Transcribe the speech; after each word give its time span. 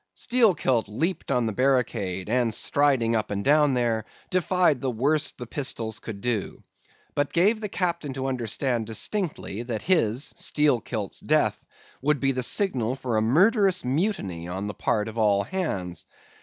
"Steelkilt 0.15 0.87
leaped 0.89 1.29
on 1.31 1.45
the 1.45 1.51
barricade, 1.53 2.27
and 2.27 2.51
striding 2.55 3.15
up 3.15 3.29
and 3.29 3.45
down 3.45 3.75
there, 3.75 4.03
defied 4.31 4.81
the 4.81 4.89
worst 4.89 5.37
the 5.37 5.45
pistols 5.45 5.99
could 5.99 6.21
do; 6.21 6.63
but 7.13 7.31
gave 7.31 7.61
the 7.61 7.69
captain 7.69 8.11
to 8.13 8.25
understand 8.25 8.87
distinctly, 8.87 9.61
that 9.61 9.83
his 9.83 10.33
(Steelkilt's) 10.35 11.19
death 11.19 11.63
would 12.01 12.19
be 12.19 12.31
the 12.31 12.41
signal 12.41 12.95
for 12.95 13.15
a 13.15 13.21
murderous 13.21 13.85
mutiny 13.85 14.47
on 14.47 14.65
the 14.65 14.73
part 14.73 15.07
of 15.07 15.19
all 15.19 15.43
hands. 15.43 16.07